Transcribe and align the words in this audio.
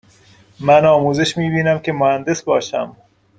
من 0.59 0.85
آموزش 0.85 1.37
می 1.37 1.49
بینم 1.49 1.79
که 1.79 1.93
مهندس 1.93 2.43
باشم. 2.43 2.97